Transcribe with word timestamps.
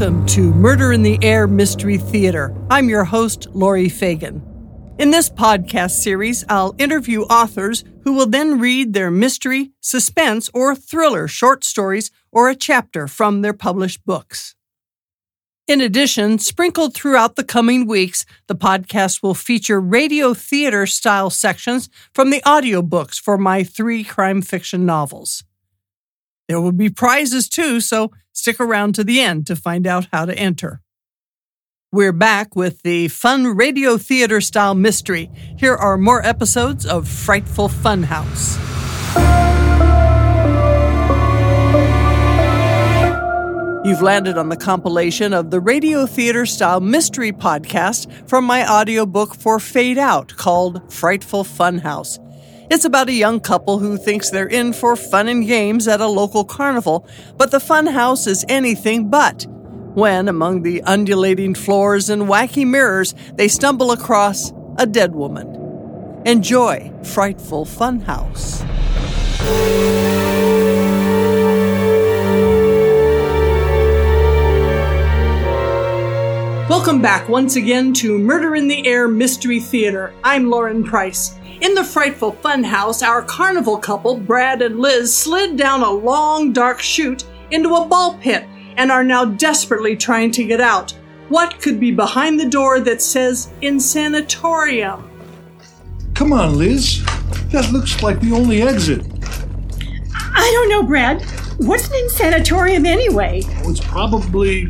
Welcome 0.00 0.24
to 0.28 0.54
Murder 0.54 0.94
in 0.94 1.02
the 1.02 1.18
Air 1.20 1.46
Mystery 1.46 1.98
Theater. 1.98 2.56
I'm 2.70 2.88
your 2.88 3.04
host, 3.04 3.48
Laurie 3.52 3.90
Fagen. 3.90 4.40
In 4.98 5.10
this 5.10 5.28
podcast 5.28 5.90
series, 5.90 6.42
I'll 6.48 6.74
interview 6.78 7.24
authors 7.24 7.84
who 8.04 8.14
will 8.14 8.24
then 8.24 8.58
read 8.58 8.94
their 8.94 9.10
mystery, 9.10 9.72
suspense, 9.82 10.48
or 10.54 10.74
thriller 10.74 11.28
short 11.28 11.64
stories 11.64 12.10
or 12.32 12.48
a 12.48 12.54
chapter 12.54 13.08
from 13.08 13.42
their 13.42 13.52
published 13.52 14.02
books. 14.06 14.54
In 15.68 15.82
addition, 15.82 16.38
sprinkled 16.38 16.94
throughout 16.94 17.36
the 17.36 17.44
coming 17.44 17.86
weeks, 17.86 18.24
the 18.46 18.56
podcast 18.56 19.22
will 19.22 19.34
feature 19.34 19.82
radio 19.82 20.32
theater 20.32 20.86
style 20.86 21.28
sections 21.28 21.90
from 22.14 22.30
the 22.30 22.40
audiobooks 22.46 23.20
for 23.20 23.36
my 23.36 23.62
three 23.62 24.02
crime 24.02 24.40
fiction 24.40 24.86
novels. 24.86 25.44
There 26.50 26.60
will 26.60 26.72
be 26.72 26.90
prizes 26.90 27.48
too, 27.48 27.78
so 27.78 28.10
stick 28.32 28.58
around 28.58 28.96
to 28.96 29.04
the 29.04 29.20
end 29.20 29.46
to 29.46 29.54
find 29.54 29.86
out 29.86 30.08
how 30.12 30.24
to 30.24 30.36
enter. 30.36 30.80
We're 31.92 32.12
back 32.12 32.56
with 32.56 32.82
the 32.82 33.06
fun 33.06 33.56
radio 33.56 33.96
theater 33.96 34.40
style 34.40 34.74
mystery. 34.74 35.30
Here 35.56 35.76
are 35.76 35.96
more 35.96 36.26
episodes 36.26 36.84
of 36.84 37.06
Frightful 37.06 37.68
Funhouse. 37.68 38.58
You've 43.84 44.02
landed 44.02 44.36
on 44.36 44.48
the 44.48 44.56
compilation 44.56 45.32
of 45.32 45.52
the 45.52 45.60
radio 45.60 46.04
theater 46.04 46.46
style 46.46 46.80
mystery 46.80 47.30
podcast 47.30 48.28
from 48.28 48.44
my 48.44 48.68
audiobook 48.68 49.36
for 49.36 49.60
Fade 49.60 49.98
Out 49.98 50.34
called 50.36 50.92
Frightful 50.92 51.44
Funhouse. 51.44 52.18
It's 52.70 52.84
about 52.84 53.08
a 53.08 53.12
young 53.12 53.40
couple 53.40 53.80
who 53.80 53.96
thinks 53.96 54.30
they're 54.30 54.46
in 54.46 54.72
for 54.72 54.94
fun 54.94 55.26
and 55.26 55.44
games 55.44 55.88
at 55.88 56.00
a 56.00 56.06
local 56.06 56.44
carnival, 56.44 57.04
but 57.36 57.50
the 57.50 57.58
fun 57.58 57.88
house 57.88 58.28
is 58.28 58.44
anything 58.48 59.10
but. 59.10 59.44
When, 59.94 60.28
among 60.28 60.62
the 60.62 60.80
undulating 60.82 61.56
floors 61.56 62.08
and 62.08 62.22
wacky 62.22 62.64
mirrors, 62.64 63.12
they 63.34 63.48
stumble 63.48 63.90
across 63.90 64.52
a 64.78 64.86
dead 64.86 65.16
woman. 65.16 66.22
Enjoy 66.24 66.92
Frightful 67.02 67.64
Funhouse. 67.64 68.64
Welcome 77.00 77.18
back 77.18 77.30
once 77.30 77.56
again 77.56 77.94
to 77.94 78.18
Murder 78.18 78.54
in 78.54 78.68
the 78.68 78.86
Air 78.86 79.08
Mystery 79.08 79.58
Theater. 79.58 80.12
I'm 80.22 80.50
Lauren 80.50 80.84
Price. 80.84 81.34
In 81.62 81.72
the 81.72 81.82
frightful 81.82 82.32
funhouse, 82.32 83.02
our 83.02 83.22
carnival 83.22 83.78
couple, 83.78 84.18
Brad 84.18 84.60
and 84.60 84.78
Liz, 84.78 85.16
slid 85.16 85.56
down 85.56 85.80
a 85.80 85.90
long, 85.90 86.52
dark 86.52 86.78
chute 86.78 87.24
into 87.52 87.74
a 87.74 87.86
ball 87.86 88.18
pit 88.18 88.44
and 88.76 88.92
are 88.92 89.02
now 89.02 89.24
desperately 89.24 89.96
trying 89.96 90.30
to 90.32 90.44
get 90.44 90.60
out. 90.60 90.90
What 91.30 91.58
could 91.58 91.80
be 91.80 91.90
behind 91.90 92.38
the 92.38 92.50
door 92.50 92.80
that 92.80 93.00
says 93.00 93.50
Insanatorium? 93.62 95.02
Come 96.14 96.34
on, 96.34 96.58
Liz. 96.58 97.02
That 97.46 97.72
looks 97.72 98.02
like 98.02 98.20
the 98.20 98.32
only 98.32 98.60
exit. 98.60 99.06
I 100.12 100.50
don't 100.52 100.68
know, 100.68 100.82
Brad. 100.82 101.22
What's 101.56 101.86
an 101.86 101.94
insanatorium 101.94 102.86
anyway? 102.86 103.40
Oh, 103.64 103.70
it's 103.70 103.80
probably. 103.80 104.68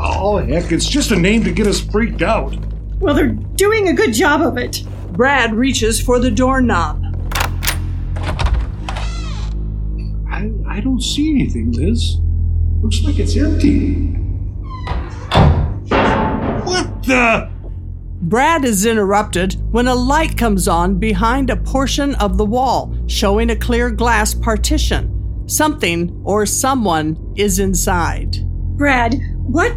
Oh, 0.00 0.38
heck, 0.38 0.70
it's 0.70 0.88
just 0.88 1.10
a 1.10 1.16
name 1.16 1.42
to 1.44 1.52
get 1.52 1.66
us 1.66 1.80
freaked 1.80 2.22
out. 2.22 2.56
Well, 3.00 3.14
they're 3.14 3.28
doing 3.28 3.88
a 3.88 3.92
good 3.92 4.12
job 4.12 4.42
of 4.42 4.56
it. 4.56 4.84
Brad 5.12 5.52
reaches 5.54 6.00
for 6.00 6.20
the 6.20 6.30
doorknob. 6.30 7.04
I, 10.30 10.52
I 10.68 10.80
don't 10.80 11.02
see 11.02 11.30
anything, 11.30 11.72
Liz. 11.72 12.18
Looks 12.80 13.02
like 13.02 13.18
it's 13.18 13.36
empty. 13.36 14.14
What 16.64 17.02
the? 17.02 17.50
Brad 18.20 18.64
is 18.64 18.86
interrupted 18.86 19.56
when 19.72 19.88
a 19.88 19.94
light 19.94 20.36
comes 20.36 20.68
on 20.68 20.98
behind 20.98 21.50
a 21.50 21.56
portion 21.56 22.14
of 22.16 22.36
the 22.36 22.44
wall, 22.44 22.94
showing 23.06 23.50
a 23.50 23.56
clear 23.56 23.90
glass 23.90 24.34
partition. 24.34 25.44
Something 25.48 26.20
or 26.24 26.46
someone 26.46 27.32
is 27.36 27.58
inside. 27.58 28.36
Brad, 28.76 29.18
what? 29.38 29.72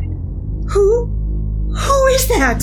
Who? 0.71 1.05
Who 1.73 2.07
is 2.07 2.27
that? 2.29 2.61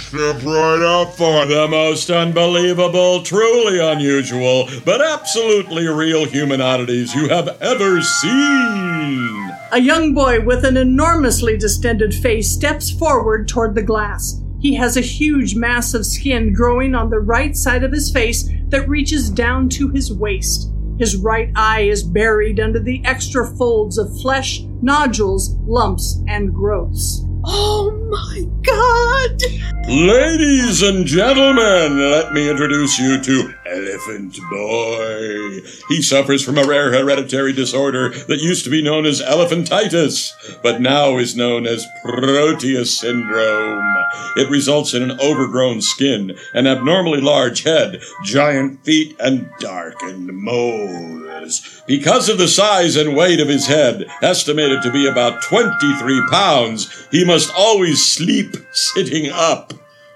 Step 0.00 0.42
right 0.44 0.82
up 0.82 1.14
for 1.14 1.46
the 1.46 1.68
most 1.68 2.10
unbelievable, 2.10 3.22
truly 3.22 3.78
unusual, 3.78 4.68
but 4.84 5.00
absolutely 5.02 5.86
real 5.86 6.24
human 6.24 6.60
oddities 6.60 7.14
you 7.14 7.28
have 7.28 7.48
ever 7.60 8.00
seen. 8.00 9.50
A 9.72 9.80
young 9.80 10.14
boy 10.14 10.40
with 10.40 10.64
an 10.64 10.76
enormously 10.76 11.56
distended 11.56 12.14
face 12.14 12.50
steps 12.50 12.90
forward 12.90 13.46
toward 13.46 13.74
the 13.74 13.82
glass. 13.82 14.40
He 14.60 14.74
has 14.74 14.96
a 14.96 15.02
huge 15.02 15.54
mass 15.54 15.94
of 15.94 16.06
skin 16.06 16.52
growing 16.52 16.94
on 16.94 17.10
the 17.10 17.20
right 17.20 17.54
side 17.54 17.84
of 17.84 17.92
his 17.92 18.10
face 18.10 18.48
that 18.68 18.88
reaches 18.88 19.30
down 19.30 19.68
to 19.70 19.88
his 19.88 20.12
waist. 20.12 20.70
His 20.98 21.16
right 21.16 21.50
eye 21.54 21.82
is 21.82 22.02
buried 22.02 22.60
under 22.60 22.78
the 22.78 23.02
extra 23.04 23.46
folds 23.56 23.96
of 23.96 24.20
flesh, 24.20 24.62
nodules, 24.82 25.56
lumps, 25.66 26.22
and 26.28 26.52
growths. 26.52 27.24
Oh 27.44 27.90
my 28.10 28.46
god! 28.62 29.42
Ladies 29.88 30.82
and 30.82 31.06
gentlemen, 31.06 32.10
let 32.10 32.32
me 32.32 32.48
introduce 32.50 32.98
you 32.98 33.20
to 33.22 33.54
Elephant 33.70 34.38
Boy. 34.50 35.60
He 35.88 36.02
suffers 36.02 36.44
from 36.44 36.58
a 36.58 36.66
rare 36.66 36.92
hereditary 36.92 37.52
disorder 37.52 38.10
that 38.10 38.40
used 38.40 38.64
to 38.64 38.70
be 38.70 38.82
known 38.82 39.06
as 39.06 39.20
elephantitis, 39.20 40.60
but 40.62 40.80
now 40.80 41.18
is 41.18 41.36
known 41.36 41.66
as 41.66 41.86
Proteus 42.02 42.98
syndrome. 42.98 43.96
It 44.36 44.50
results 44.50 44.92
in 44.92 45.02
an 45.02 45.20
overgrown 45.20 45.82
skin, 45.82 46.36
an 46.52 46.66
abnormally 46.66 47.20
large 47.20 47.62
head, 47.62 48.02
giant 48.24 48.84
feet, 48.84 49.14
and 49.20 49.48
darkened 49.60 50.32
moles. 50.32 51.82
Because 51.86 52.28
of 52.28 52.38
the 52.38 52.48
size 52.48 52.96
and 52.96 53.16
weight 53.16 53.40
of 53.40 53.48
his 53.48 53.66
head, 53.66 54.06
estimated 54.20 54.82
to 54.82 54.90
be 54.90 55.06
about 55.06 55.42
23 55.42 56.26
pounds, 56.30 57.06
he 57.10 57.24
must 57.24 57.52
always 57.56 58.04
sleep 58.04 58.56
sitting 58.72 59.30
up. 59.30 59.72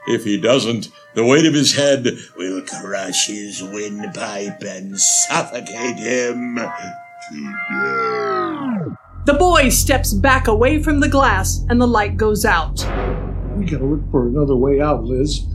If 0.06 0.24
he 0.24 0.38
doesn't, 0.38 0.88
the 1.14 1.24
weight 1.24 1.46
of 1.46 1.54
his 1.54 1.74
head 1.74 2.06
will 2.36 2.62
crush 2.62 3.28
his 3.28 3.62
windpipe 3.62 4.62
and 4.62 4.98
suffocate 4.98 5.96
him. 5.96 6.56
The 9.24 9.34
boy 9.34 9.70
steps 9.70 10.12
back 10.12 10.48
away 10.48 10.82
from 10.82 11.00
the 11.00 11.08
glass 11.08 11.64
and 11.68 11.80
the 11.80 11.86
light 11.86 12.16
goes 12.16 12.44
out. 12.44 12.84
We 13.56 13.64
gotta 13.64 13.84
look 13.84 14.10
for 14.10 14.26
another 14.26 14.56
way 14.56 14.80
out, 14.80 15.04
Liz. 15.04 15.46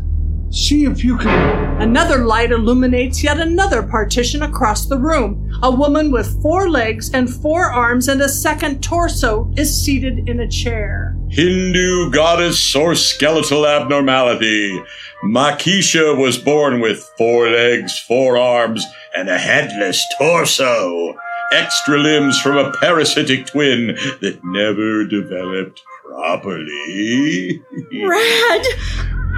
See 0.51 0.85
if 0.85 1.03
you 1.03 1.17
can. 1.17 1.81
Another 1.81 2.25
light 2.25 2.51
illuminates 2.51 3.23
yet 3.23 3.39
another 3.39 3.83
partition 3.83 4.41
across 4.41 4.87
the 4.87 4.97
room. 4.97 5.49
A 5.61 5.69
woman 5.69 6.11
with 6.11 6.41
four 6.41 6.69
legs 6.69 7.11
and 7.13 7.29
four 7.29 7.65
arms 7.71 8.07
and 8.07 8.19
a 8.21 8.29
second 8.29 8.81
torso 8.81 9.51
is 9.55 9.83
seated 9.83 10.27
in 10.27 10.39
a 10.39 10.49
chair. 10.49 11.15
Hindu 11.29 12.09
goddess 12.11 12.75
or 12.75 12.95
skeletal 12.95 13.67
abnormality. 13.67 14.81
Makisha 15.23 16.17
was 16.17 16.37
born 16.37 16.81
with 16.81 17.07
four 17.17 17.49
legs, 17.49 17.99
four 17.99 18.37
arms, 18.37 18.83
and 19.15 19.29
a 19.29 19.37
headless 19.37 20.03
torso. 20.17 21.13
Extra 21.51 21.97
limbs 21.99 22.39
from 22.41 22.57
a 22.57 22.71
parasitic 22.73 23.45
twin 23.45 23.95
that 24.21 24.39
never 24.43 25.05
developed 25.05 25.83
properly. 26.05 27.61
Brad! 28.05 28.65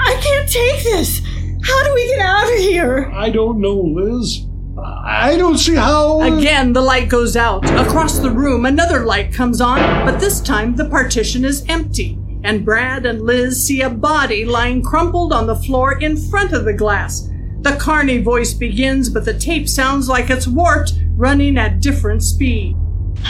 I 0.04 0.20
can't 0.22 0.50
take 0.50 0.84
this! 0.84 1.22
How 1.64 1.84
do 1.84 1.94
we 1.94 2.08
get 2.08 2.20
out 2.20 2.52
of 2.52 2.60
here? 2.60 3.12
I 3.14 3.30
don't 3.30 3.60
know, 3.60 3.80
Liz. 3.80 4.46
I 4.84 5.36
don't 5.38 5.58
see 5.58 5.76
how. 5.76 6.22
Again, 6.22 6.74
the 6.74 6.82
light 6.82 7.08
goes 7.10 7.36
out. 7.36 7.70
Across 7.80 8.20
the 8.20 8.32
room, 8.32 8.66
another 8.66 9.06
light 9.06 9.32
comes 9.34 9.62
on, 9.62 9.80
but 10.06 10.20
this 10.20 10.42
time 10.42 10.76
the 10.76 10.90
partition 10.90 11.46
is 11.46 11.66
empty. 11.70 12.18
And 12.44 12.66
Brad 12.66 13.06
and 13.06 13.22
Liz 13.22 13.64
see 13.64 13.82
a 13.82 13.90
body 13.90 14.46
lying 14.46 14.82
crumpled 14.82 15.34
on 15.34 15.46
the 15.46 15.56
floor 15.56 16.00
in 16.00 16.18
front 16.18 16.54
of 16.54 16.66
the 16.66 16.74
glass. 16.74 17.30
The 17.60 17.78
Carney 17.80 18.18
voice 18.18 18.54
begins, 18.54 19.10
but 19.10 19.26
the 19.26 19.38
tape 19.38 19.70
sounds 19.70 20.10
like 20.10 20.32
it's 20.32 20.48
warped, 20.48 20.94
running 21.16 21.58
at 21.58 21.80
different 21.80 22.24
speed. 22.24 22.76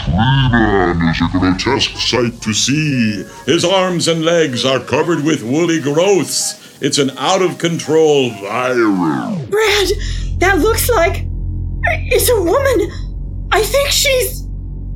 Freeman 0.06 1.10
is 1.10 1.22
a 1.22 1.30
grotesque 1.38 1.98
sight 1.98 2.42
to 2.42 2.54
see. 2.54 3.26
His 3.46 3.66
arms 3.66 4.08
and 4.08 4.24
legs 4.24 4.64
are 4.64 4.80
covered 4.80 5.26
with 5.26 5.44
woolly 5.44 5.82
growths. 5.82 6.61
It's 6.82 6.98
an 6.98 7.12
out 7.12 7.44
of 7.44 7.60
control 7.60 8.32
virus. 8.32 9.50
Brad, 9.50 9.88
that 10.40 10.58
looks 10.58 10.90
like. 10.90 11.28
It's 11.84 12.28
a 12.28 12.42
woman! 12.42 13.48
I 13.52 13.62
think 13.62 13.90
she's. 13.90 14.42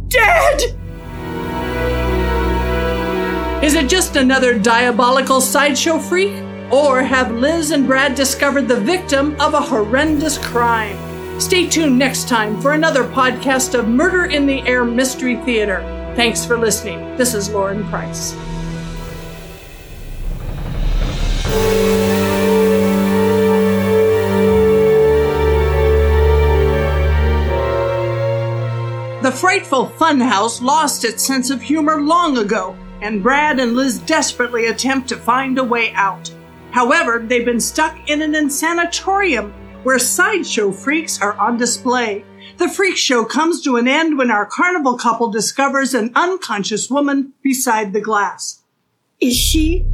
dead! 0.08 0.62
Is 3.64 3.76
it 3.76 3.88
just 3.88 4.16
another 4.16 4.58
diabolical 4.58 5.40
sideshow 5.40 6.00
freak? 6.00 6.34
Or 6.72 7.04
have 7.04 7.32
Liz 7.32 7.70
and 7.70 7.86
Brad 7.86 8.16
discovered 8.16 8.68
the 8.68 8.80
victim 8.80 9.40
of 9.40 9.54
a 9.54 9.62
horrendous 9.62 10.40
crime? 10.40 10.98
Stay 11.40 11.68
tuned 11.68 12.00
next 12.00 12.28
time 12.28 12.60
for 12.62 12.74
another 12.74 13.04
podcast 13.04 13.78
of 13.78 13.88
Murder 13.88 14.26
in 14.26 14.48
the 14.48 14.62
Air 14.62 14.86
Mystery 14.86 15.36
Theater. 15.38 15.82
Thanks 16.16 16.44
for 16.46 16.58
listening. 16.58 17.16
This 17.16 17.36
is 17.36 17.50
Lauren 17.52 17.86
Price. 17.90 18.34
Frightful 29.36 29.88
funhouse 29.98 30.62
lost 30.62 31.04
its 31.04 31.26
sense 31.26 31.50
of 31.50 31.62
humor 31.62 32.02
long 32.02 32.38
ago, 32.38 32.76
and 33.02 33.22
Brad 33.22 33.60
and 33.60 33.76
Liz 33.76 34.00
desperately 34.00 34.68
attempt 34.68 35.10
to 35.10 35.18
find 35.18 35.58
a 35.58 35.64
way 35.64 35.92
out. 35.94 36.34
However, 36.72 37.24
they've 37.26 37.46
been 37.46 37.60
stuck 37.60 38.10
in 38.10 38.22
an 38.22 38.34
insanatorium 38.34 39.54
where 39.84 40.00
sideshow 40.00 40.72
freaks 40.72 41.22
are 41.22 41.34
on 41.34 41.58
display. 41.58 42.26
The 42.58 42.70
freak 42.70 42.98
show 42.98 43.26
comes 43.26 43.62
to 43.64 43.76
an 43.76 43.88
end 43.88 44.18
when 44.18 44.32
our 44.32 44.46
carnival 44.46 44.98
couple 44.98 45.30
discovers 45.30 45.94
an 45.94 46.12
unconscious 46.16 46.90
woman 46.90 47.34
beside 47.44 47.94
the 47.94 48.02
glass. 48.02 48.64
Is 49.22 49.36
she? 49.36 49.86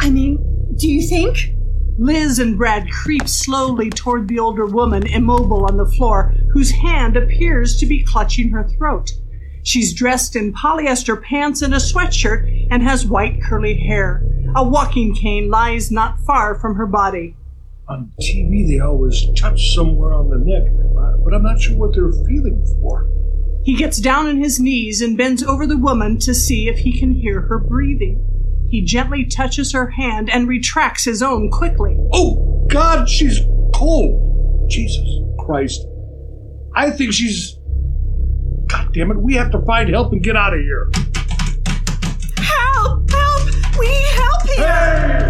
I 0.00 0.10
mean, 0.10 0.38
do 0.76 0.88
you 0.88 1.02
think? 1.02 1.54
Liz 1.98 2.38
and 2.38 2.56
Brad 2.56 2.90
creep 2.90 3.28
slowly 3.28 3.90
toward 3.90 4.26
the 4.26 4.38
older 4.38 4.66
woman 4.66 5.06
immobile 5.06 5.66
on 5.66 5.76
the 5.76 5.86
floor, 5.86 6.34
whose 6.52 6.70
hand 6.70 7.16
appears 7.16 7.76
to 7.76 7.86
be 7.86 8.02
clutching 8.02 8.50
her 8.50 8.66
throat. 8.66 9.10
She's 9.62 9.92
dressed 9.92 10.34
in 10.34 10.54
polyester 10.54 11.22
pants 11.22 11.62
and 11.62 11.74
a 11.74 11.78
sweatshirt 11.78 12.68
and 12.70 12.82
has 12.82 13.06
white 13.06 13.42
curly 13.42 13.74
hair. 13.74 14.24
A 14.56 14.66
walking 14.66 15.14
cane 15.14 15.50
lies 15.50 15.90
not 15.90 16.18
far 16.20 16.58
from 16.58 16.74
her 16.76 16.86
body. 16.86 17.36
On 17.88 18.10
TV, 18.20 18.66
they 18.66 18.80
always 18.80 19.24
touch 19.36 19.74
somewhere 19.74 20.14
on 20.14 20.30
the 20.30 20.38
neck, 20.38 20.64
but 21.24 21.34
I'm 21.34 21.42
not 21.42 21.60
sure 21.60 21.76
what 21.76 21.94
they're 21.94 22.12
feeling 22.26 22.64
for. 22.80 23.08
He 23.64 23.76
gets 23.76 23.98
down 23.98 24.26
on 24.26 24.38
his 24.38 24.58
knees 24.58 25.00
and 25.00 25.16
bends 25.16 25.42
over 25.42 25.66
the 25.66 25.76
woman 25.76 26.18
to 26.20 26.34
see 26.34 26.68
if 26.68 26.78
he 26.78 26.98
can 26.98 27.12
hear 27.12 27.42
her 27.42 27.58
breathing. 27.58 28.26
He 28.72 28.80
gently 28.80 29.26
touches 29.26 29.72
her 29.74 29.90
hand 29.90 30.30
and 30.30 30.48
retracts 30.48 31.04
his 31.04 31.20
own 31.22 31.50
quickly. 31.50 31.94
Oh, 32.14 32.66
God, 32.70 33.06
she's 33.06 33.38
cold. 33.74 34.66
Jesus 34.70 35.06
Christ. 35.40 35.86
I 36.74 36.90
think 36.90 37.12
she's. 37.12 37.58
God 38.68 38.94
damn 38.94 39.10
it, 39.10 39.18
we 39.18 39.34
have 39.34 39.50
to 39.50 39.60
find 39.66 39.90
help 39.90 40.12
and 40.12 40.22
get 40.22 40.36
out 40.36 40.54
of 40.54 40.60
here. 40.60 40.90
Help! 42.38 43.10
Help! 43.10 43.78
We 43.78 43.88
need 43.88 44.06
help 44.14 44.42
here! 44.56 45.28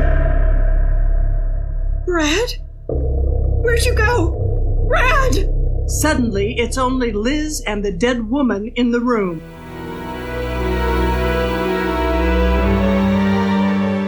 Brad? 2.07 2.53
Where'd 2.87 3.85
you 3.85 3.97
go? 3.97 4.87
Brad! 4.87 5.51
Suddenly, 5.89 6.55
it's 6.59 6.79
only 6.79 7.11
Liz 7.11 7.61
and 7.67 7.85
the 7.85 7.91
dead 7.91 8.31
woman 8.31 8.71
in 8.77 8.93
the 8.93 9.01
room. 9.01 9.43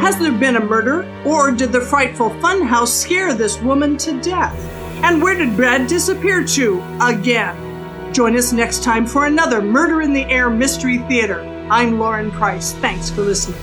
Has 0.04 0.18
there 0.18 0.32
been 0.32 0.56
a 0.56 0.60
murder, 0.60 1.10
or 1.24 1.50
did 1.50 1.72
the 1.72 1.80
frightful 1.80 2.28
funhouse 2.28 2.88
scare 2.88 3.32
this 3.32 3.58
woman 3.62 3.96
to 3.96 4.20
death? 4.20 4.54
And 5.02 5.22
where 5.22 5.34
did 5.34 5.56
Brad 5.56 5.86
disappear 5.86 6.44
to 6.44 6.82
again? 7.00 8.12
Join 8.12 8.36
us 8.36 8.52
next 8.52 8.82
time 8.82 9.06
for 9.06 9.24
another 9.24 9.62
Murder 9.62 10.02
in 10.02 10.12
the 10.12 10.26
Air 10.26 10.50
Mystery 10.50 10.98
Theater. 10.98 11.40
I'm 11.70 11.98
Lauren 11.98 12.30
Price. 12.30 12.74
Thanks 12.74 13.08
for 13.08 13.22
listening. 13.22 13.58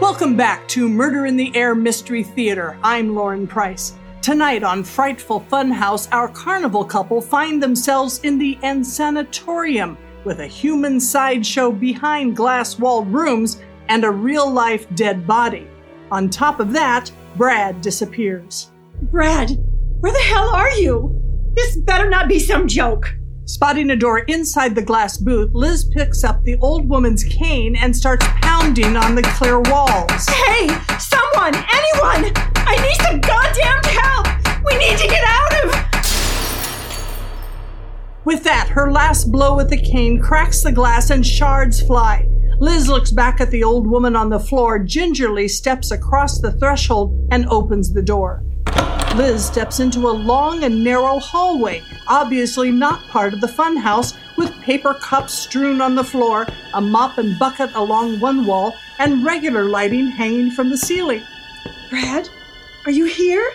Welcome 0.00 0.36
back 0.36 0.68
to 0.68 0.88
Murder 0.88 1.26
in 1.26 1.36
the 1.36 1.50
Air 1.56 1.74
Mystery 1.74 2.22
Theater. 2.22 2.78
I'm 2.84 3.16
Lauren 3.16 3.48
Price. 3.48 3.94
Tonight 4.22 4.62
on 4.62 4.84
Frightful 4.84 5.40
Funhouse, 5.50 6.06
our 6.12 6.28
carnival 6.28 6.84
couple 6.84 7.20
find 7.20 7.60
themselves 7.60 8.20
in 8.20 8.38
the 8.38 8.56
Insanatorium 8.62 9.96
with 10.22 10.38
a 10.38 10.46
human 10.46 11.00
sideshow 11.00 11.72
behind 11.72 12.36
glass 12.36 12.78
walled 12.78 13.12
rooms 13.12 13.60
and 13.88 14.04
a 14.04 14.10
real 14.12 14.48
life 14.48 14.86
dead 14.94 15.26
body. 15.26 15.66
On 16.12 16.30
top 16.30 16.60
of 16.60 16.72
that, 16.72 17.10
Brad 17.36 17.80
disappears. 17.80 18.70
Brad, 19.10 19.58
where 19.98 20.12
the 20.12 20.20
hell 20.20 20.54
are 20.54 20.70
you? 20.70 21.20
This 21.56 21.78
better 21.78 22.08
not 22.08 22.28
be 22.28 22.38
some 22.38 22.68
joke. 22.68 23.12
Spotting 23.46 23.90
a 23.90 23.96
door 23.96 24.20
inside 24.20 24.76
the 24.76 24.82
glass 24.82 25.16
booth, 25.16 25.50
Liz 25.52 25.90
picks 25.92 26.22
up 26.22 26.44
the 26.44 26.58
old 26.58 26.88
woman's 26.88 27.24
cane 27.24 27.74
and 27.74 27.94
starts 27.94 28.24
pounding 28.40 28.96
on 28.96 29.16
the 29.16 29.22
clear 29.22 29.58
walls. 29.62 30.28
Hey, 30.28 30.68
someone, 31.00 31.56
anyone! 31.56 32.51
I 32.72 32.76
need 32.86 32.96
some 33.02 33.20
goddamn 33.20 33.84
help! 33.84 34.26
We 34.64 34.78
need 34.78 34.96
to 34.96 35.06
get 35.06 35.22
out 35.26 35.52
of. 35.62 35.74
With 38.24 38.44
that, 38.44 38.68
her 38.68 38.90
last 38.90 39.30
blow 39.30 39.54
with 39.56 39.68
the 39.68 39.76
cane 39.76 40.18
cracks 40.18 40.62
the 40.62 40.72
glass 40.72 41.10
and 41.10 41.26
shards 41.26 41.82
fly. 41.82 42.26
Liz 42.60 42.88
looks 42.88 43.10
back 43.10 43.42
at 43.42 43.50
the 43.50 43.62
old 43.62 43.86
woman 43.86 44.16
on 44.16 44.30
the 44.30 44.40
floor, 44.40 44.78
gingerly 44.78 45.48
steps 45.48 45.90
across 45.90 46.40
the 46.40 46.52
threshold, 46.52 47.28
and 47.30 47.46
opens 47.48 47.92
the 47.92 48.00
door. 48.00 48.42
Liz 49.16 49.44
steps 49.44 49.78
into 49.78 50.08
a 50.08 50.10
long 50.32 50.64
and 50.64 50.82
narrow 50.82 51.18
hallway, 51.18 51.82
obviously 52.08 52.70
not 52.70 53.06
part 53.08 53.34
of 53.34 53.42
the 53.42 53.46
funhouse, 53.48 54.16
with 54.38 54.58
paper 54.62 54.94
cups 54.94 55.34
strewn 55.34 55.82
on 55.82 55.94
the 55.94 56.04
floor, 56.04 56.46
a 56.72 56.80
mop 56.80 57.18
and 57.18 57.38
bucket 57.38 57.70
along 57.74 58.18
one 58.20 58.46
wall, 58.46 58.74
and 58.98 59.26
regular 59.26 59.64
lighting 59.64 60.06
hanging 60.06 60.50
from 60.50 60.70
the 60.70 60.78
ceiling. 60.78 61.22
Brad, 61.90 62.30
are 62.84 62.90
you 62.90 63.04
here? 63.04 63.52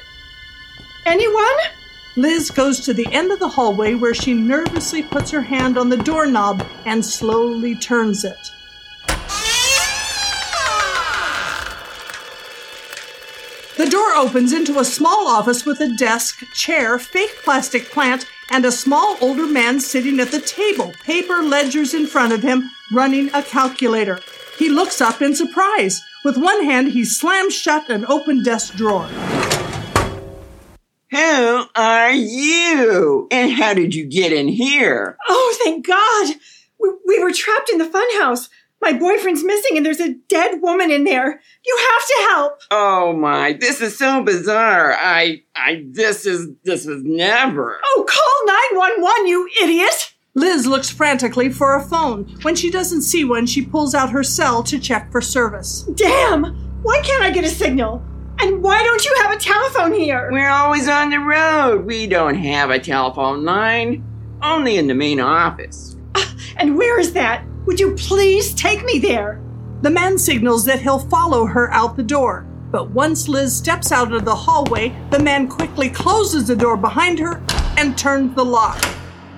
Anyone? 1.05 1.45
Liz 2.15 2.49
goes 2.49 2.79
to 2.81 2.93
the 2.93 3.07
end 3.11 3.31
of 3.31 3.39
the 3.39 3.49
hallway 3.49 3.93
where 3.93 4.13
she 4.13 4.33
nervously 4.33 5.03
puts 5.03 5.29
her 5.31 5.41
hand 5.41 5.77
on 5.77 5.89
the 5.89 5.97
doorknob 5.97 6.65
and 6.85 7.05
slowly 7.05 7.75
turns 7.75 8.23
it. 8.23 8.51
The 13.77 13.87
door 13.91 14.13
opens 14.15 14.53
into 14.53 14.79
a 14.79 14.85
small 14.85 15.27
office 15.27 15.65
with 15.65 15.79
a 15.81 15.93
desk, 15.95 16.43
chair, 16.53 16.97
fake 16.97 17.37
plastic 17.43 17.91
plant, 17.91 18.25
and 18.49 18.65
a 18.65 18.71
small 18.71 19.17
older 19.21 19.45
man 19.45 19.79
sitting 19.79 20.19
at 20.19 20.31
the 20.31 20.41
table, 20.41 20.93
paper 21.03 21.43
ledgers 21.43 21.93
in 21.93 22.07
front 22.07 22.33
of 22.33 22.41
him, 22.41 22.71
running 22.91 23.29
a 23.33 23.43
calculator. 23.43 24.19
He 24.57 24.69
looks 24.69 25.01
up 25.01 25.21
in 25.21 25.35
surprise. 25.35 26.01
With 26.25 26.37
one 26.37 26.63
hand, 26.63 26.89
he 26.89 27.05
slams 27.05 27.53
shut 27.53 27.89
an 27.89 28.05
open 28.07 28.43
desk 28.43 28.73
drawer. 28.75 29.07
Who 31.11 31.65
are 31.75 32.11
you? 32.11 33.27
And 33.31 33.51
how 33.51 33.73
did 33.73 33.95
you 33.95 34.05
get 34.05 34.33
in 34.33 34.47
here? 34.47 35.17
Oh, 35.29 35.57
thank 35.63 35.87
God! 35.87 36.35
We, 36.79 36.89
we 37.05 37.23
were 37.23 37.31
trapped 37.31 37.69
in 37.69 37.77
the 37.77 37.85
funhouse. 37.85 38.49
My 38.81 38.93
boyfriend's 38.93 39.43
missing 39.43 39.77
and 39.77 39.85
there's 39.85 39.99
a 39.99 40.13
dead 40.29 40.61
woman 40.61 40.91
in 40.91 41.03
there. 41.03 41.41
You 41.65 41.77
have 41.91 42.07
to 42.07 42.27
help. 42.29 42.61
Oh 42.69 43.13
my, 43.13 43.53
this 43.53 43.81
is 43.81 43.97
so 43.97 44.21
bizarre. 44.21 44.93
I, 44.93 45.43
I, 45.55 45.85
this 45.87 46.25
is, 46.25 46.49
this 46.63 46.85
was 46.85 47.01
never. 47.03 47.79
Oh, 47.83 48.05
call 48.07 48.55
911, 48.85 49.27
you 49.27 49.49
idiot! 49.63 50.13
Liz 50.37 50.67
looks 50.67 50.87
frantically 50.87 51.49
for 51.49 51.73
a 51.73 51.83
phone. 51.83 52.25
When 52.43 52.55
she 52.55 52.69
doesn't 52.69 53.01
see 53.01 53.25
one, 53.25 53.47
she 53.47 53.65
pulls 53.65 53.95
out 53.95 54.11
her 54.11 54.23
cell 54.23 54.61
to 54.65 54.77
check 54.77 55.11
for 55.11 55.19
service. 55.19 55.81
Damn! 55.95 56.43
Why 56.83 57.01
can't 57.01 57.23
I 57.23 57.31
get 57.31 57.43
a 57.43 57.49
signal? 57.49 58.05
And 58.37 58.61
why 58.61 58.83
don't 58.83 59.03
you 59.03 59.15
have 59.23 59.31
a 59.31 59.39
telephone 59.39 59.93
here? 59.93 60.29
We're 60.31 60.51
always 60.51 60.87
on 60.87 61.09
the 61.09 61.17
road. 61.17 61.87
We 61.87 62.05
don't 62.05 62.35
have 62.35 62.69
a 62.69 62.77
telephone 62.77 63.45
line. 63.45 64.03
Only 64.43 64.77
in 64.77 64.85
the 64.85 64.93
main 64.93 65.19
office. 65.19 65.97
Uh, 66.13 66.23
and 66.57 66.77
where 66.77 66.99
is 66.99 67.13
that? 67.13 67.43
Would 67.65 67.79
you 67.79 67.95
please 67.95 68.53
take 68.53 68.85
me 68.85 68.99
there? 68.99 69.41
The 69.81 69.89
man 69.89 70.19
signals 70.19 70.65
that 70.65 70.81
he'll 70.81 70.99
follow 70.99 71.47
her 71.47 71.73
out 71.73 71.97
the 71.97 72.03
door. 72.03 72.45
But 72.69 72.91
once 72.91 73.27
Liz 73.27 73.57
steps 73.57 73.91
out 73.91 74.13
of 74.13 74.23
the 74.23 74.35
hallway, 74.35 74.95
the 75.09 75.17
man 75.17 75.47
quickly 75.47 75.89
closes 75.89 76.45
the 76.45 76.55
door 76.55 76.77
behind 76.77 77.17
her 77.17 77.41
and 77.75 77.97
turns 77.97 78.35
the 78.35 78.45
lock. 78.45 78.87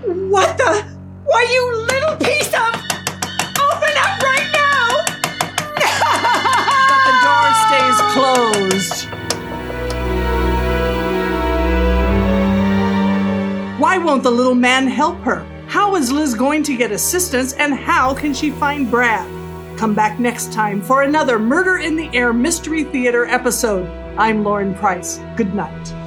What 0.09 0.57
the? 0.57 0.83
Why, 1.25 1.45
you 1.51 1.85
little 1.85 2.15
piece 2.17 2.47
of. 2.47 2.73
Open 3.61 3.93
up 3.95 4.19
right 4.23 4.49
now! 4.57 5.05
but 6.89 7.05
the 7.05 7.13
door 7.25 7.53
stays 7.67 7.97
closed. 8.13 9.07
Why 13.79 13.99
won't 13.99 14.23
the 14.23 14.31
little 14.31 14.55
man 14.55 14.87
help 14.87 15.19
her? 15.19 15.45
How 15.67 15.95
is 15.95 16.11
Liz 16.11 16.33
going 16.33 16.63
to 16.63 16.75
get 16.75 16.91
assistance 16.91 17.53
and 17.53 17.75
how 17.75 18.15
can 18.15 18.33
she 18.33 18.49
find 18.49 18.89
Brad? 18.89 19.29
Come 19.77 19.93
back 19.93 20.19
next 20.19 20.51
time 20.51 20.81
for 20.81 21.03
another 21.03 21.37
Murder 21.37 21.77
in 21.77 21.95
the 21.95 22.09
Air 22.15 22.33
Mystery 22.33 22.83
Theater 22.83 23.25
episode. 23.25 23.87
I'm 24.17 24.43
Lauren 24.43 24.73
Price. 24.73 25.19
Good 25.37 25.53
night. 25.53 25.98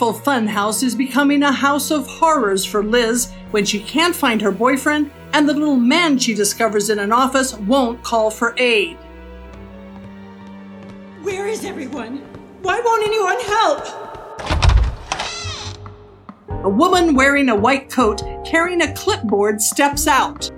The 0.00 0.06
Frightful 0.06 0.22
frightful 0.22 0.46
funhouse 0.46 0.82
is 0.82 0.94
becoming 0.94 1.42
a 1.42 1.52
house 1.52 1.90
of 1.90 2.06
horrors 2.06 2.64
for 2.64 2.82
Liz 2.82 3.30
when 3.50 3.66
she 3.66 3.80
can't 3.80 4.16
find 4.16 4.40
her 4.40 4.50
boyfriend 4.50 5.10
and 5.34 5.46
the 5.46 5.52
little 5.52 5.76
man 5.76 6.16
she 6.16 6.32
discovers 6.32 6.88
in 6.88 6.98
an 6.98 7.12
office 7.12 7.52
won't 7.52 8.02
call 8.02 8.30
for 8.30 8.54
aid. 8.56 8.96
Where 11.20 11.46
is 11.46 11.66
everyone? 11.66 12.22
Why 12.62 12.80
won't 12.80 13.06
anyone 13.06 13.40
help? 13.40 13.84
A 16.64 16.70
woman 16.70 17.14
wearing 17.14 17.50
a 17.50 17.54
white 17.54 17.90
coat 17.90 18.22
carrying 18.46 18.80
a 18.80 18.94
clipboard 18.94 19.60
steps 19.60 20.06
out. 20.06 20.50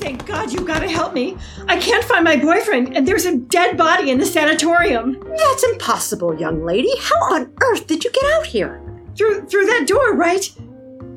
Thank 0.00 0.26
God 0.26 0.52
you 0.52 0.64
gotta 0.64 0.88
help 0.88 1.12
me. 1.12 1.36
I 1.68 1.78
can't 1.78 2.04
find 2.04 2.24
my 2.24 2.36
boyfriend, 2.36 2.96
and 2.96 3.06
there's 3.06 3.26
a 3.26 3.36
dead 3.36 3.76
body 3.76 4.10
in 4.10 4.18
the 4.18 4.26
sanatorium. 4.26 5.22
That's 5.36 5.64
impossible, 5.64 6.40
young 6.40 6.64
lady. 6.64 6.92
How 7.00 7.34
on 7.34 7.52
earth 7.60 7.86
did 7.86 8.02
you 8.04 8.10
get 8.10 8.24
out 8.34 8.46
here? 8.46 8.82
Through 9.16 9.46
through 9.46 9.66
that 9.66 9.86
door, 9.86 10.14
right? 10.14 10.50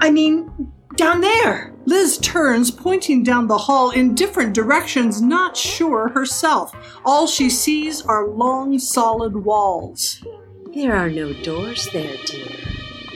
I 0.01 0.11
mean, 0.11 0.71
down 0.95 1.21
there. 1.21 1.73
Liz 1.85 2.17
turns, 2.19 2.71
pointing 2.71 3.23
down 3.23 3.47
the 3.47 3.57
hall 3.57 3.91
in 3.91 4.15
different 4.15 4.53
directions, 4.53 5.21
not 5.21 5.57
sure 5.57 6.09
herself. 6.09 6.73
All 7.03 7.27
she 7.27 7.49
sees 7.49 8.01
are 8.01 8.27
long, 8.27 8.79
solid 8.79 9.35
walls. 9.35 10.23
There 10.73 10.95
are 10.95 11.09
no 11.09 11.33
doors 11.43 11.89
there, 11.91 12.15
dear. 12.25 12.47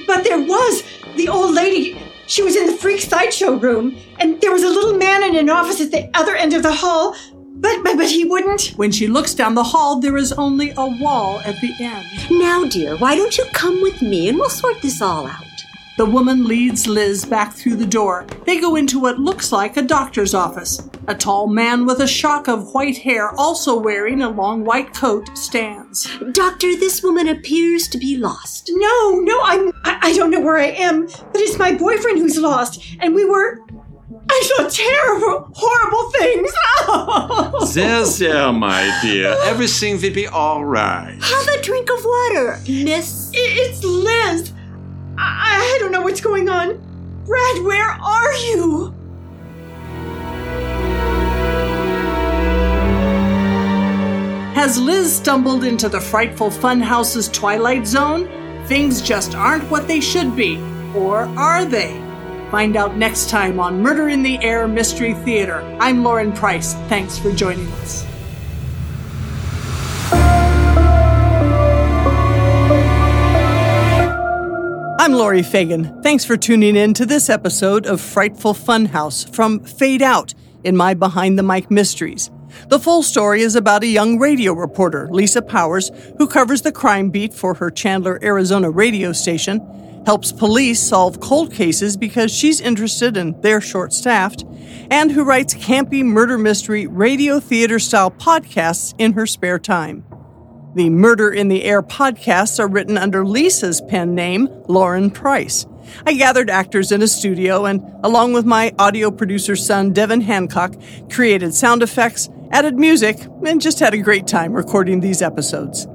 But 0.05 0.23
there 0.23 0.39
was 0.39 0.83
the 1.15 1.29
old 1.29 1.55
lady. 1.55 1.97
She 2.27 2.43
was 2.43 2.57
in 2.57 2.67
the 2.67 2.73
freak 2.73 3.01
sideshow 3.01 3.53
room, 3.57 3.97
and 4.19 4.39
there 4.41 4.51
was 4.51 4.63
a 4.63 4.69
little 4.69 4.97
man 4.97 5.23
in 5.23 5.37
an 5.37 5.49
office 5.49 5.79
at 5.79 5.91
the 5.91 6.09
other 6.13 6.35
end 6.35 6.53
of 6.53 6.61
the 6.61 6.73
hall. 6.73 7.15
But 7.59 7.83
but, 7.83 7.97
but 7.97 8.09
he 8.09 8.25
wouldn't. 8.25 8.73
When 8.75 8.91
she 8.91 9.07
looks 9.07 9.33
down 9.33 9.55
the 9.55 9.63
hall, 9.63 9.99
there 9.99 10.17
is 10.17 10.33
only 10.33 10.71
a 10.77 10.85
wall 11.01 11.39
at 11.45 11.59
the 11.61 11.73
end. 11.79 12.05
Now, 12.29 12.65
dear, 12.65 12.97
why 12.97 13.15
don't 13.15 13.35
you 13.37 13.45
come 13.53 13.81
with 13.81 14.01
me 14.01 14.27
and 14.27 14.37
we'll 14.37 14.49
sort 14.49 14.81
this 14.81 15.01
all 15.01 15.25
out? 15.25 15.46
The 15.97 16.05
woman 16.05 16.45
leads 16.45 16.87
Liz 16.87 17.25
back 17.25 17.53
through 17.53 17.77
the 17.77 17.85
door. 17.85 18.27
They 18.45 18.59
go 18.61 18.75
into 18.75 18.99
what 18.99 19.17
looks 19.17 19.51
like 19.51 19.77
a 19.77 19.81
doctor's 19.81 20.35
office. 20.35 20.87
A 21.07 21.15
tall 21.15 21.47
man 21.47 21.87
with 21.87 21.99
a 22.01 22.07
shock 22.07 22.47
of 22.47 22.71
white 22.75 22.97
hair, 22.97 23.31
also 23.31 23.79
wearing 23.79 24.21
a 24.21 24.29
long 24.29 24.63
white 24.63 24.93
coat, 24.93 25.35
stands. 25.35 26.07
Doctor, 26.33 26.75
this 26.75 27.01
woman 27.01 27.27
appears 27.27 27.87
to 27.87 27.97
be 27.97 28.15
lost. 28.15 28.69
No, 28.75 29.21
no, 29.21 29.39
I'm. 29.41 29.71
I, 29.85 29.99
I 30.03 30.13
don't 30.13 30.29
know 30.29 30.39
where 30.39 30.59
I 30.59 30.67
am, 30.67 31.07
but 31.07 31.41
it's 31.41 31.57
my 31.57 31.73
boyfriend 31.73 32.19
who's 32.19 32.37
lost, 32.37 32.79
and 32.99 33.15
we 33.15 33.25
were. 33.25 33.59
I 34.29 34.41
saw 34.43 34.67
terrible, 34.69 35.49
horrible 35.55 36.11
things. 36.11 36.51
There, 37.73 38.05
there, 38.05 38.53
my 38.53 38.99
dear. 39.01 39.35
Everything 39.43 39.99
will 39.99 40.13
be 40.13 40.27
all 40.27 40.63
right. 40.63 41.17
Have 41.21 41.47
a 41.47 41.61
drink 41.61 41.89
of 41.89 42.05
water, 42.05 42.59
miss. 42.67 43.31
It's 43.33 43.83
Liz. 43.83 44.53
I, 45.17 45.75
I 45.75 45.77
don't 45.79 45.91
know 45.91 46.01
what's 46.01 46.21
going 46.21 46.49
on. 46.49 46.77
Brad, 47.25 47.63
where 47.63 47.89
are 47.89 48.33
you? 48.35 48.93
Has 54.55 54.79
Liz 54.79 55.15
stumbled 55.15 55.63
into 55.63 55.87
the 55.87 56.01
frightful 56.01 56.49
funhouse's 56.49 57.29
twilight 57.29 57.85
zone? 57.85 58.27
Things 58.65 59.01
just 59.01 59.35
aren't 59.35 59.69
what 59.69 59.87
they 59.87 60.01
should 60.01 60.35
be. 60.35 60.57
Or 60.95 61.25
are 61.37 61.63
they? 61.63 62.01
Find 62.51 62.75
out 62.75 62.95
next 62.95 63.29
time 63.29 63.59
on 63.59 63.81
Murder 63.81 64.09
in 64.09 64.23
the 64.23 64.41
Air 64.43 64.67
Mystery 64.67 65.13
Theater. 65.13 65.61
I'm 65.79 66.03
Lauren 66.03 66.31
Price. 66.31 66.73
Thanks 66.89 67.17
for 67.17 67.31
joining 67.31 67.67
us. 67.73 68.05
I'm 75.07 75.13
Laurie 75.13 75.41
Fagen. 75.41 76.03
Thanks 76.03 76.25
for 76.25 76.35
tuning 76.35 76.75
in 76.75 76.93
to 76.95 77.05
this 77.05 77.29
episode 77.29 77.85
of 77.85 78.01
Frightful 78.01 78.53
Funhouse 78.53 79.33
from 79.33 79.61
Fade 79.61 80.01
Out 80.01 80.33
in 80.65 80.75
my 80.75 80.93
Behind 80.95 81.39
the 81.39 81.43
Mic 81.43 81.71
Mysteries. 81.71 82.29
The 82.67 82.77
full 82.77 83.03
story 83.03 83.41
is 83.41 83.55
about 83.55 83.83
a 83.83 83.87
young 83.87 84.19
radio 84.19 84.51
reporter, 84.51 85.07
Lisa 85.09 85.41
Powers, 85.41 85.91
who 86.17 86.27
covers 86.27 86.61
the 86.61 86.73
crime 86.73 87.09
beat 87.09 87.33
for 87.33 87.53
her 87.53 87.71
Chandler, 87.71 88.19
Arizona 88.21 88.69
radio 88.69 89.13
station, 89.13 89.61
helps 90.05 90.33
police 90.33 90.81
solve 90.81 91.21
cold 91.21 91.53
cases 91.53 91.95
because 91.95 92.29
she's 92.29 92.59
interested 92.59 93.15
and 93.15 93.41
they're 93.41 93.61
short 93.61 93.93
staffed, 93.93 94.43
and 94.91 95.09
who 95.09 95.23
writes 95.23 95.53
campy 95.53 96.03
murder 96.03 96.37
mystery 96.37 96.85
radio 96.85 97.39
theater 97.39 97.79
style 97.79 98.11
podcasts 98.11 98.93
in 98.97 99.13
her 99.13 99.25
spare 99.25 99.57
time. 99.57 100.03
The 100.77 100.91
Murder 100.91 101.31
in 101.31 101.47
the 101.47 101.63
Air 101.63 101.81
podcasts 101.81 102.59
are 102.59 102.67
written 102.67 102.99
under 102.99 103.25
Lisa's 103.25 103.81
pen 103.81 104.13
name, 104.13 104.47
Lauren 104.67 105.09
Price. 105.09 105.65
I 106.05 106.13
gathered 106.13 106.51
actors 106.51 106.91
in 106.91 107.01
a 107.01 107.07
studio 107.07 107.65
and, 107.65 107.81
along 108.03 108.33
with 108.33 108.45
my 108.45 108.71
audio 108.77 109.09
producer 109.09 109.55
son, 109.55 109.91
Devin 109.91 110.21
Hancock, 110.21 110.75
created 111.09 111.55
sound 111.55 111.81
effects, 111.81 112.29
added 112.51 112.75
music, 112.75 113.17
and 113.43 113.59
just 113.59 113.79
had 113.79 113.95
a 113.95 113.97
great 113.97 114.27
time 114.27 114.53
recording 114.53 114.99
these 114.99 115.23
episodes. 115.23 115.87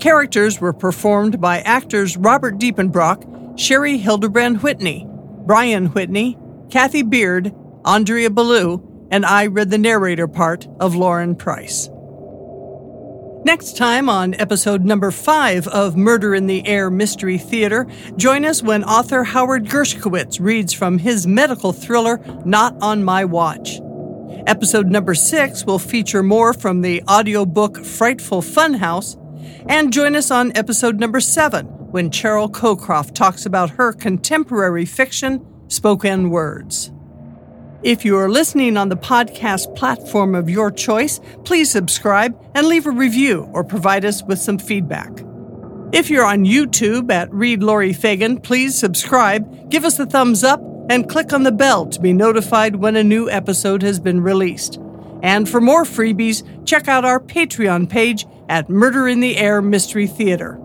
Characters 0.00 0.58
were 0.58 0.72
performed 0.72 1.38
by 1.38 1.58
actors 1.58 2.16
Robert 2.16 2.56
Diepenbrock, 2.56 3.58
Sherry 3.58 3.98
Hildebrand 3.98 4.62
Whitney, 4.62 5.06
Brian 5.06 5.88
Whitney, 5.88 6.38
Kathy 6.70 7.02
Beard, 7.02 7.54
Andrea 7.84 8.30
Ballou, 8.30 9.08
and 9.10 9.26
I 9.26 9.48
read 9.48 9.68
the 9.68 9.76
narrator 9.76 10.28
part 10.28 10.66
of 10.80 10.94
Lauren 10.94 11.36
Price. 11.36 11.90
Next 13.44 13.76
time 13.76 14.08
on 14.08 14.34
episode 14.34 14.84
number 14.84 15.10
five 15.10 15.68
of 15.68 15.96
Murder 15.96 16.34
in 16.34 16.46
the 16.46 16.66
Air 16.66 16.90
Mystery 16.90 17.38
Theater, 17.38 17.86
join 18.16 18.44
us 18.44 18.62
when 18.62 18.82
author 18.82 19.22
Howard 19.22 19.66
Gershkowitz 19.66 20.40
reads 20.40 20.72
from 20.72 20.98
his 20.98 21.26
medical 21.26 21.72
thriller, 21.72 22.20
Not 22.44 22.76
on 22.82 23.04
My 23.04 23.24
Watch. 23.24 23.80
Episode 24.46 24.88
number 24.88 25.14
six 25.14 25.64
will 25.64 25.78
feature 25.78 26.22
more 26.22 26.52
from 26.52 26.80
the 26.80 27.02
audiobook 27.08 27.84
Frightful 27.84 28.42
Funhouse. 28.42 29.16
And 29.68 29.92
join 29.92 30.16
us 30.16 30.30
on 30.30 30.56
episode 30.56 30.98
number 30.98 31.20
seven 31.20 31.66
when 31.66 32.10
Cheryl 32.10 32.50
Cocroft 32.50 33.14
talks 33.14 33.46
about 33.46 33.70
her 33.70 33.92
contemporary 33.92 34.84
fiction, 34.84 35.46
Spoken 35.68 36.30
Words. 36.30 36.90
If 37.84 38.04
you 38.04 38.16
are 38.16 38.28
listening 38.28 38.76
on 38.76 38.88
the 38.88 38.96
podcast 38.96 39.76
platform 39.76 40.34
of 40.34 40.50
your 40.50 40.72
choice, 40.72 41.20
please 41.44 41.70
subscribe 41.70 42.36
and 42.52 42.66
leave 42.66 42.86
a 42.86 42.90
review 42.90 43.48
or 43.52 43.62
provide 43.62 44.04
us 44.04 44.20
with 44.24 44.40
some 44.40 44.58
feedback. 44.58 45.12
If 45.92 46.10
you're 46.10 46.26
on 46.26 46.44
YouTube 46.44 47.08
at 47.12 47.32
Read 47.32 47.62
Laurie 47.62 47.94
Fagen, 47.94 48.42
please 48.42 48.76
subscribe, 48.76 49.70
give 49.70 49.84
us 49.84 49.96
a 50.00 50.06
thumbs 50.06 50.42
up, 50.42 50.60
and 50.90 51.08
click 51.08 51.32
on 51.32 51.44
the 51.44 51.52
bell 51.52 51.86
to 51.86 52.00
be 52.00 52.12
notified 52.12 52.74
when 52.74 52.96
a 52.96 53.04
new 53.04 53.30
episode 53.30 53.82
has 53.82 54.00
been 54.00 54.22
released. 54.22 54.80
And 55.22 55.48
for 55.48 55.60
more 55.60 55.84
freebies, 55.84 56.42
check 56.66 56.88
out 56.88 57.04
our 57.04 57.20
Patreon 57.20 57.88
page 57.88 58.26
at 58.48 58.68
Murder 58.68 59.06
in 59.06 59.20
the 59.20 59.36
Air 59.36 59.62
Mystery 59.62 60.08
Theater. 60.08 60.60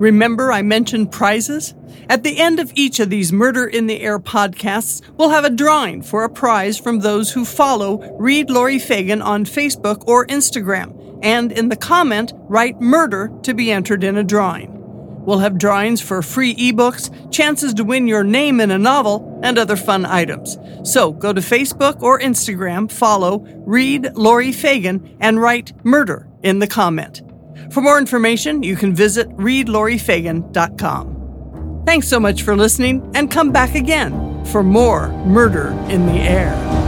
Remember, 0.00 0.50
I 0.50 0.62
mentioned 0.62 1.12
prizes? 1.12 1.74
At 2.08 2.22
the 2.22 2.38
end 2.38 2.58
of 2.58 2.72
each 2.74 3.00
of 3.00 3.10
these 3.10 3.34
Murder 3.34 3.66
in 3.66 3.86
the 3.86 4.00
Air 4.00 4.18
podcasts, 4.18 5.02
we'll 5.18 5.28
have 5.28 5.44
a 5.44 5.50
drawing 5.50 6.00
for 6.00 6.24
a 6.24 6.30
prize 6.30 6.78
from 6.78 7.00
those 7.00 7.30
who 7.30 7.44
follow 7.44 8.16
Read 8.18 8.48
Laurie 8.48 8.78
Fagen 8.78 9.22
on 9.22 9.44
Facebook 9.44 10.02
or 10.08 10.26
Instagram, 10.26 11.20
and 11.22 11.52
in 11.52 11.68
the 11.68 11.76
comment, 11.76 12.32
write 12.48 12.80
murder 12.80 13.30
to 13.42 13.52
be 13.52 13.70
entered 13.70 14.02
in 14.02 14.16
a 14.16 14.24
drawing. 14.24 14.74
We'll 15.26 15.40
have 15.40 15.58
drawings 15.58 16.00
for 16.00 16.22
free 16.22 16.54
ebooks, 16.54 17.30
chances 17.30 17.74
to 17.74 17.84
win 17.84 18.08
your 18.08 18.24
name 18.24 18.58
in 18.58 18.70
a 18.70 18.78
novel, 18.78 19.38
and 19.42 19.58
other 19.58 19.76
fun 19.76 20.06
items. 20.06 20.56
So 20.82 21.12
go 21.12 21.34
to 21.34 21.42
Facebook 21.42 22.00
or 22.00 22.18
Instagram, 22.18 22.90
follow 22.90 23.44
Read 23.66 24.16
Laurie 24.16 24.52
Fagen, 24.52 25.14
and 25.20 25.42
write 25.42 25.74
murder 25.84 26.26
in 26.42 26.58
the 26.58 26.66
comment. 26.66 27.20
For 27.70 27.80
more 27.80 27.98
information, 27.98 28.62
you 28.64 28.76
can 28.76 28.94
visit 28.94 29.28
readlauriefagen.com. 29.36 31.82
Thanks 31.86 32.08
so 32.08 32.18
much 32.18 32.42
for 32.42 32.56
listening, 32.56 33.08
and 33.14 33.30
come 33.30 33.52
back 33.52 33.76
again 33.76 34.44
for 34.46 34.64
more 34.64 35.10
Murder 35.24 35.68
in 35.88 36.06
the 36.06 36.18
Air. 36.18 36.79